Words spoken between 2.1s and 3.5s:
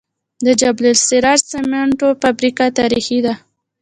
فابریکه تاریخي ده